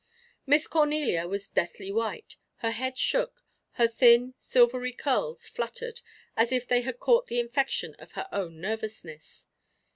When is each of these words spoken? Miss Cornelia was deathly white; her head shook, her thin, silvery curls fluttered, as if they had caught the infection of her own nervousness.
Miss 0.47 0.65
Cornelia 0.65 1.27
was 1.27 1.47
deathly 1.47 1.91
white; 1.91 2.37
her 2.65 2.71
head 2.71 2.97
shook, 2.97 3.43
her 3.73 3.87
thin, 3.87 4.33
silvery 4.39 4.93
curls 4.93 5.47
fluttered, 5.47 6.01
as 6.35 6.51
if 6.51 6.67
they 6.67 6.81
had 6.81 6.97
caught 6.99 7.27
the 7.27 7.39
infection 7.39 7.93
of 7.99 8.13
her 8.13 8.27
own 8.31 8.59
nervousness. 8.59 9.45